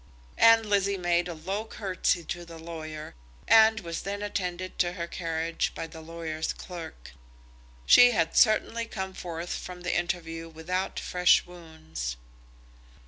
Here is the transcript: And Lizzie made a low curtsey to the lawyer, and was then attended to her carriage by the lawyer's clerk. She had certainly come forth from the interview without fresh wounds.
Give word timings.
And 0.39 0.65
Lizzie 0.65 0.97
made 0.97 1.27
a 1.27 1.35
low 1.35 1.63
curtsey 1.63 2.23
to 2.23 2.43
the 2.43 2.57
lawyer, 2.57 3.13
and 3.47 3.81
was 3.81 4.01
then 4.01 4.23
attended 4.23 4.79
to 4.79 4.93
her 4.93 5.05
carriage 5.05 5.73
by 5.75 5.85
the 5.85 6.01
lawyer's 6.01 6.53
clerk. 6.53 7.11
She 7.85 8.09
had 8.09 8.35
certainly 8.35 8.87
come 8.87 9.13
forth 9.13 9.53
from 9.55 9.81
the 9.81 9.95
interview 9.95 10.49
without 10.49 10.99
fresh 10.99 11.45
wounds. 11.45 12.17